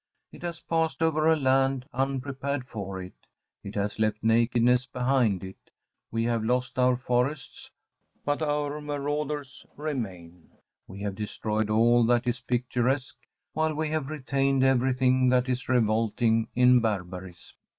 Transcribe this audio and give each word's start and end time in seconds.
It 0.31 0.41
has 0.41 0.59
passed 0.61 1.03
over 1.03 1.27
a 1.27 1.35
land 1.35 1.85
unprepared 1.93 2.67
for 2.67 2.99
it 3.03 3.13
it 3.63 3.75
has 3.75 3.99
left 3.99 4.23
nakedness 4.23 4.87
behind 4.87 5.43
it; 5.43 5.69
we 6.09 6.23
have 6.23 6.43
lost 6.43 6.79
our 6.79 6.97
forests, 6.97 7.69
but 8.25 8.41
our 8.41 8.81
marauders 8.81 9.63
remain; 9.77 10.49
we 10.87 11.01
have 11.01 11.13
destroyed 11.13 11.69
all 11.69 12.03
that 12.07 12.25
is 12.25 12.39
picturesque, 12.39 13.27
while 13.53 13.75
we 13.75 13.89
have 13.89 14.09
retained 14.09 14.63
everything 14.63 15.29
that 15.29 15.47
is 15.47 15.69
revolting 15.69 16.47
in 16.55 16.79
barbarism. 16.79 17.55